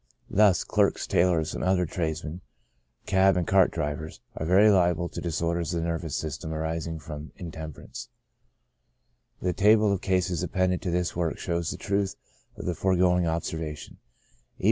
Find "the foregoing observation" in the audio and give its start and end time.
12.65-13.97